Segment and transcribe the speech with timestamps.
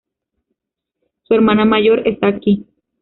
[1.27, 2.65] Su hermana mayor está aquí.